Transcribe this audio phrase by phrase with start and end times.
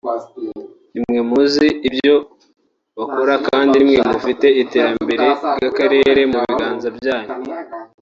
[0.93, 2.15] nimwe muzi ibyo
[2.97, 5.25] bakora kandi nimwe mufite iterambere
[5.57, 7.29] ry’akarere mu biganza byanyu